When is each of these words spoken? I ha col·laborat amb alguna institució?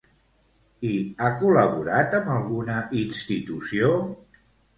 I 0.91 0.93
ha 1.25 1.29
col·laborat 1.41 2.15
amb 2.23 2.33
alguna 2.37 2.79
institució? 3.03 3.93